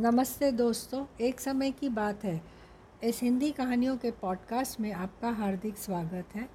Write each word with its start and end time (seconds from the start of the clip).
नमस्ते 0.00 0.52
दोस्तों, 0.52 1.06
एक 1.20 1.40
समय 1.40 1.70
की 1.70 1.88
बात 1.88 2.24
है। 2.24 2.42
इस 3.04 3.20
हिंदी 3.22 3.50
कहानियों 3.50 3.96
के 3.96 4.10
पॉडकास्ट 4.10 4.80
में 4.80 4.92
आपका 4.92 5.30
हार्दिक 5.30 5.76
स्वागत 5.76 6.36
है। 6.36 6.48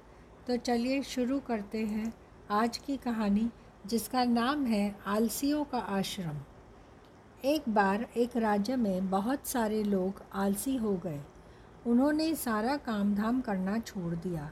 तो 0.46 0.56
चलिए 0.56 1.02
शुरू 1.02 1.40
करते 1.40 1.78
हैं 1.78 2.14
आज 2.50 2.78
की 2.78 2.96
कहानी, 2.96 3.50
जिसका 3.86 4.24
नाम 4.24 4.66
है 4.66 4.96
आलसियों 5.06 5.64
का 5.64 5.78
आश्रम। 5.78 6.36
एक 7.44 7.62
बार 7.68 8.06
एक 8.16 8.36
राज्य 8.36 8.76
में 8.76 9.10
बहुत 9.10 9.46
सारे 9.46 9.82
लोग 9.82 10.22
आलसी 10.32 10.76
हो 10.76 10.96
गए। 10.96 11.20
उन्होंने 11.86 12.34
सारा 12.34 12.76
काम 12.76 13.14
धाम 13.14 13.40
करना 13.40 13.78
छोड़ 13.78 14.14
दिया। 14.14 14.50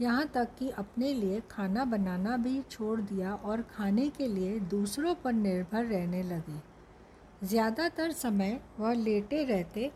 यहाँ 0.00 0.28
तक 0.28 0.48
कि 0.58 0.70
अपने 0.70 1.14
लिए 1.14 1.42
खाना 1.50 1.84
बनाना 1.84 2.36
भी 2.36 2.62
छोड़ 2.70 3.00
दिया 3.00 3.34
और 3.34 3.62
खाने 3.62 4.08
के 4.08 4.26
लिए 4.26 4.60
दूसरों 4.60 5.14
पर 5.14 5.32
निर्भर 5.32 5.84
रहने 5.84 6.22
लगे। 6.22 6.71
ज़्यादातर 7.42 8.12
समय 8.12 8.58
वह 8.78 8.92
लेटे 8.94 9.44
रहते 9.44 9.90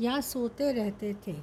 या 0.00 0.20
सोते 0.20 0.70
रहते 0.72 1.14
थे। 1.26 1.34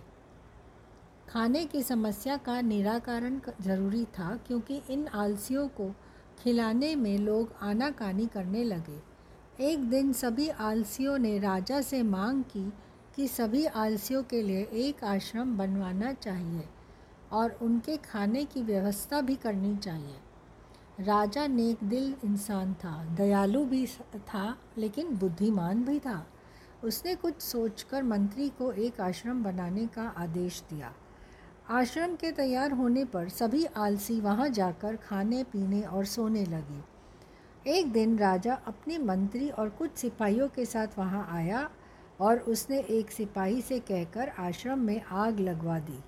खाने 1.30 1.63
की 1.66 1.81
समस्या 1.84 2.38
का 2.38 2.59
निराकरण 2.62 3.40
ज़रूरी 3.62 4.03
था 4.13 4.35
क्योंकि 4.48 4.81
इन 4.90 5.07
आलसियों 5.07 5.67
को 5.77 5.90
खिलाने 6.40 6.95
में 6.95 7.17
लोग 7.17 7.53
आनाकानी 7.62 8.26
करने 8.27 8.63
लगे। 8.63 8.99
एक 9.63 9.90
दिन 9.90 10.13
सभी 10.13 10.48
आलसियों 10.49 11.17
ने 11.17 11.38
राजा 11.40 11.81
से 11.81 12.02
मांग 12.04 12.43
की 12.45 12.71
कि 13.15 13.27
सभी 13.27 13.65
आलसियों 13.65 14.23
के 14.23 14.41
लिए 14.41 14.67
एक 14.79 15.04
आश्रम 15.04 15.57
बनवाना 15.57 16.13
चाहिए 16.13 16.63
और 17.31 17.57
उनके 17.62 17.98
खाने 18.04 18.43
की 18.45 18.62
व्यवस्था 18.63 19.21
भी 19.21 19.35
करनी 19.35 19.76
चाहिए। 19.77 20.15
राजा 20.99 21.48
नेक 21.48 21.77
दिल 21.84 22.16
इंसान 22.26 22.73
था, 22.73 23.05
दयालु 23.05 23.66
भी 23.66 23.88
था, 24.17 24.58
लेकिन 24.77 25.18
बुद्धिमान 25.18 25.84
भी 25.84 25.99
था। 25.99 26.27
उसने 26.84 27.16
कुछ 27.16 27.41
सोचकर 27.41 28.04
मंत्री 28.04 28.49
को 28.49 28.71
एक 28.71 29.02
आश्रम 29.02 29.43
बनाने 29.43 29.87
का 29.87 30.04
आदेश 30.18 30.63
दिया। 30.70 30.93
आश्रम 31.70 32.15
के 32.15 32.32
तैयार 32.32 32.71
होने 32.71 33.05
पर 33.05 33.29
सभी 33.29 33.65
आलसी 33.65 34.21
वहाँ 34.21 34.49
जाकर 34.49 34.96
खाने, 34.96 35.43
पीने 35.43 35.82
और 35.82 36.05
सोने 36.05 36.46
लगे। 36.46 36.82
एक 37.71 37.91
दिन 37.91 38.18
राजा 38.18 38.54
अपने 38.54 38.98
मंत्री 38.98 39.49
और 39.49 39.70
कुछ 39.70 39.91
सिपाहियों 39.91 40.48
के 40.48 40.65
साथ 40.65 40.87
वहाँ 40.98 41.27
आया 41.32 41.70
और 42.20 42.37
उसने 42.37 42.80
एक 42.80 43.12
सिपाही 43.12 43.62
से 43.62 43.80
कहकर 43.80 44.30
आश्रम 44.30 44.80
में 44.80 45.02
आग 45.02 45.40
लगवा 45.40 45.80
दी। 45.80 45.99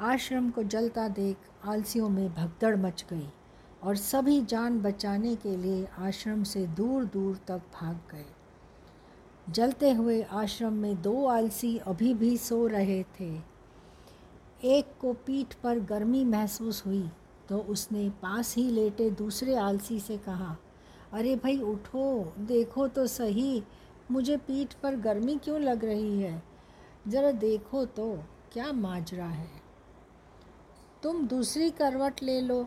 आश्रम 0.00 0.50
को 0.50 0.62
जलता 0.62 1.08
देख 1.08 1.36
आलसियों 1.64 2.08
में 2.08 2.34
भगदड़ 2.34 2.76
मच 2.76 3.04
गई। 3.10 3.28
और 3.84 3.96
सभी 3.96 4.40
जान 4.42 4.80
बचाने 4.80 5.34
के 5.36 5.56
लिए 5.56 5.86
आश्रम 5.98 6.42
से 6.42 6.66
दूर 6.66 7.04
दूर 7.04 7.38
तक 7.48 7.62
भाग 7.74 7.96
गए। 8.12 8.24
जलते 9.48 9.90
हुए 9.92 10.22
आश्रम 10.22 10.72
में 10.72 11.02
दो 11.02 11.24
आलसी 11.26 11.76
अभी 11.78 12.12
भी 12.14 12.36
सो 12.36 12.66
रहे 12.66 13.02
थे। 13.20 13.32
एक 14.64 14.94
को 15.00 15.12
पीठ 15.26 15.54
पर 15.54 15.78
गर्मी 15.80 16.24
महसूस 16.24 16.84
हुई 16.86 17.08
तो 17.48 17.58
उसने 17.58 18.08
पास 18.22 18.54
ही 18.56 18.68
लेटे 18.70 19.10
दूसरे 19.10 19.54
आलसी 19.54 19.98
से 20.00 20.16
कहा, 20.18 20.56
अरे 21.12 21.34
भाई, 21.36 21.58
उठो, 21.58 22.34
देखो 22.38 22.86
तो 22.88 23.06
सही, 23.06 23.62
मुझे 24.10 24.36
पीठ 24.36 24.72
पर 24.74 24.96
गर्मी 24.96 25.36
क्यों 25.36 25.60
लग 25.60 25.84
रही 25.84 26.20
है? 26.20 26.42
ज़रा 27.08 27.30
देखो 27.30 27.84
तो 27.84 28.12
क्या 28.52 28.72
माजरा 28.72 29.26
है। 29.26 29.50
तुम 31.02 31.26
दूसरी 31.26 31.70
करवट 31.70 32.22
ले 32.22 32.40
लो। 32.40 32.66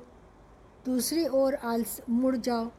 दूसरी 0.87 1.27
ओर 1.27 1.55
आलस, 1.55 2.01
मुड़ 2.09 2.35
जाओ। 2.35 2.71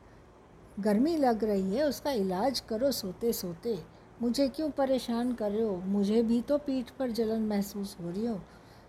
गर्मी 0.80 1.16
लग 1.16 1.44
रही 1.44 1.76
है, 1.76 1.84
उसका 1.84 2.10
इलाज 2.10 2.60
करो 2.60 2.92
सोते 2.92 3.32
सोते 3.32 3.78
मुझे 4.22 4.48
क्यों 4.48 4.70
परेशान 4.70 5.34
कर 5.34 5.50
रहे 5.50 5.62
हो? 5.62 5.76
मुझे 5.76 6.22
भी 6.22 6.42
तो 6.42 6.58
पीठ 6.58 6.90
पर 6.90 7.10
जलन 7.10 7.42
महसूस 7.42 7.96
हो 8.00 8.10
रही 8.10 8.26
हो। 8.26 8.40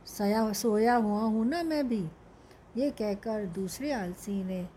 सया, 0.06 0.54
सोया 0.54 0.96
हुआ 0.96 1.22
हूँ 1.22 1.46
ना 1.46 1.64
मैं 1.64 1.88
भी। 1.88 2.08
ये 2.78 2.90
कहकर 2.90 3.46
दूसरे 3.46 3.92
आलसी 3.92 4.44
ने 4.44 4.68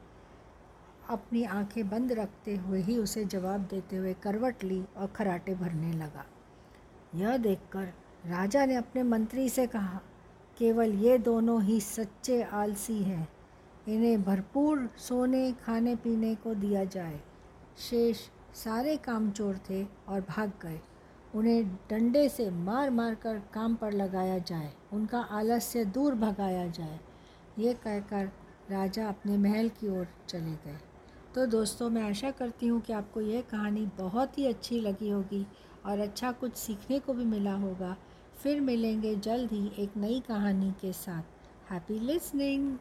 अपनी 1.09 1.45
आँखें 1.45 1.89
बंद 1.89 2.13
रखते 2.13 2.57
हुए 2.57 2.81
ही 2.81 2.97
उसे 2.97 3.25
जवाब 3.25 3.61
देते 3.61 3.97
हुए 3.97 4.15
करवट 4.15 4.65
ली 4.65 4.85
और 4.97 5.07
खराटे 5.07 5.55
भरने 5.55 5.93
लगा। 5.93 6.27
यह 7.15 7.37
देखकर 7.37 7.85
राजा 8.27 8.67
ने 8.67 8.75
अपने 8.75 9.03
मंत्री 9.03 9.49
से 9.49 9.67
कहा, 9.67 10.01
केवल 10.59 10.93
ये 10.93 11.19
दोनों 11.19 11.63
ही 11.63 11.81
सच्चे 11.81 12.43
आलसी 12.43 13.03
हैं। 13.03 13.29
इन्हें 13.89 14.23
भरपूर 14.23 14.91
सोने, 14.99 15.53
खाने, 15.53 15.97
पीने 15.97 16.35
को 16.35 16.55
दिया 16.55 16.85
जाए। 16.85 17.21
शेष 17.79 18.17
सारे 18.55 18.97
काम 18.97 19.31
चोर 19.31 19.61
थे 19.71 19.87
और 20.09 20.21
भाग 20.21 20.53
गए। 20.63 20.81
उन्हें 21.35 21.75
डंडे 21.91 22.29
से 22.29 22.51
मार 22.51 22.91
मार 22.91 23.15
कर 23.15 23.39
काम 23.39 23.75
पर 23.75 23.93
लगाया 23.93 24.39
जाए। 24.39 24.73
उनका 24.93 25.21
आलस्य 25.21 25.85
दूर 25.85 26.15
भगाया 26.15 26.67
जाए। 26.67 27.01
ये 27.59 27.75
कहकर 27.75 28.33
राजा 28.71 29.09
अपने 29.09 29.37
महल 29.37 29.69
की 29.69 29.89
ओर 29.89 30.09
चले 30.29 30.53
गए। 30.53 30.79
तो 31.35 31.47
दोस्तों, 31.47 31.91
मैं 31.91 32.03
आशा 32.03 32.31
करती 32.31 32.67
हूँ 32.67 32.81
कि 32.81 32.93
आपको 32.93 33.21
यह 33.21 33.41
कहानी 33.41 33.87
बहुत 33.87 34.39
ही 34.39 34.47
अच्छी 34.47 34.81
लगी 34.81 35.11
होगी 35.11 35.47
और 35.87 35.99
अच्छा 35.99 36.33
कुछ 36.33 36.55
सीखने 36.55 36.99
को 36.99 37.13
भी 37.13 37.25
मिला 37.25 37.55
होगा। 37.55 37.97
फिर 38.43 38.61
मिलेंगे 38.61 39.17
जल्द 39.17 39.53
ही 39.53 39.73
एक 39.79 39.97
नई 39.97 40.23
कहानी 40.29 40.71
के 40.71 40.93
साथ। 40.93 41.23
Happy 41.73 41.99
listening 41.99 42.79